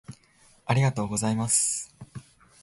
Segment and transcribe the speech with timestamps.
[0.65, 1.93] 「ありがとうございます」